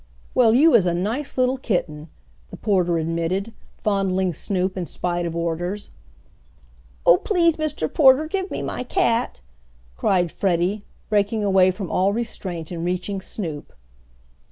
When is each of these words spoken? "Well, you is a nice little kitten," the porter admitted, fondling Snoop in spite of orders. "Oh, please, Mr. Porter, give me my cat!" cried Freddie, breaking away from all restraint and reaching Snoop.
"Well, 0.33 0.55
you 0.55 0.73
is 0.73 0.87
a 0.87 0.95
nice 0.95 1.37
little 1.37 1.59
kitten," 1.59 2.09
the 2.49 2.57
porter 2.57 2.97
admitted, 2.97 3.53
fondling 3.77 4.33
Snoop 4.33 4.75
in 4.75 4.87
spite 4.87 5.27
of 5.27 5.35
orders. 5.35 5.91
"Oh, 7.05 7.17
please, 7.19 7.57
Mr. 7.57 7.87
Porter, 7.87 8.25
give 8.25 8.49
me 8.49 8.63
my 8.63 8.81
cat!" 8.81 9.41
cried 9.97 10.31
Freddie, 10.31 10.83
breaking 11.11 11.43
away 11.43 11.69
from 11.69 11.91
all 11.91 12.13
restraint 12.13 12.71
and 12.71 12.83
reaching 12.83 13.21
Snoop. 13.21 13.73